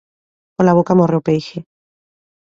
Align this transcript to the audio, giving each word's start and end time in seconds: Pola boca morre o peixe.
Pola 0.55 0.75
boca 0.77 0.97
morre 0.99 1.15
o 1.19 1.25
peixe. 1.27 1.59